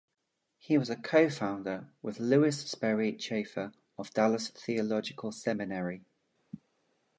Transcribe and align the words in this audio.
He 0.57 0.79
was 0.79 0.89
a 0.89 0.95
co-founder 0.95 1.91
with 2.01 2.19
Lewis 2.19 2.57
Sperry 2.61 3.13
Chafer 3.13 3.71
of 3.99 4.11
Dallas 4.15 4.47
Theological 4.47 5.31
Seminary. 5.31 6.05